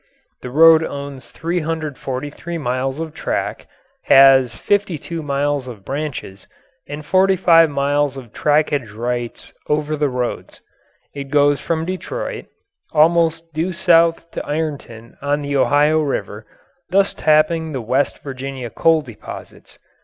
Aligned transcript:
The 0.41 0.49
road 0.49 0.83
owns 0.83 1.29
343 1.29 2.57
miles 2.57 2.99
of 2.99 3.13
track, 3.13 3.67
has 4.05 4.55
52 4.55 5.21
miles 5.21 5.67
of 5.67 5.85
branches, 5.85 6.47
and 6.87 7.05
45 7.05 7.69
miles 7.69 8.17
of 8.17 8.33
trackage 8.33 8.95
rights 8.95 9.53
over 9.69 9.93
other 9.93 10.09
roads. 10.09 10.59
It 11.13 11.25
goes 11.29 11.59
from 11.59 11.85
Detroit 11.85 12.45
almost 12.91 13.53
due 13.53 13.73
south 13.73 14.31
to 14.31 14.43
Ironton 14.43 15.17
on 15.21 15.43
the 15.43 15.55
Ohio 15.55 15.99
River, 16.01 16.47
thus 16.89 17.13
tapping 17.13 17.71
the 17.71 17.79
West 17.79 18.23
Virginia 18.23 18.71
coal 18.71 19.03
deposits. 19.03 19.77